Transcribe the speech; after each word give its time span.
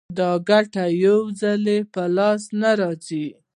دا 0.17 0.29
ګټه 0.49 0.85
یو 1.03 1.19
ځلي 1.39 1.79
په 1.93 2.01
لاس 2.15 2.41
نه 2.59 2.71
ورځي 2.77 3.25